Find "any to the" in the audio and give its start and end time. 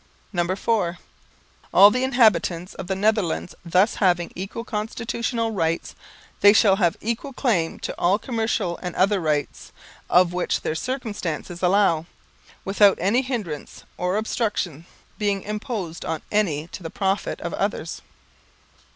16.31-16.89